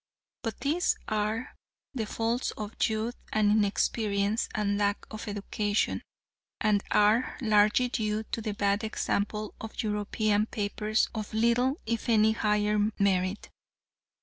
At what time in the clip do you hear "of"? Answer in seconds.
2.57-2.73, 5.11-5.27, 9.61-9.83, 11.13-11.31